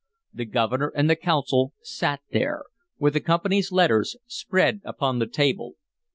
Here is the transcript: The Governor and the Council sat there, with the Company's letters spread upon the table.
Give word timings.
The 0.33 0.45
Governor 0.45 0.91
and 0.95 1.07
the 1.07 1.15
Council 1.15 1.73
sat 1.83 2.21
there, 2.31 2.63
with 2.97 3.13
the 3.13 3.19
Company's 3.19 3.71
letters 3.71 4.17
spread 4.25 4.81
upon 4.83 5.19
the 5.19 5.27
table. 5.27 5.73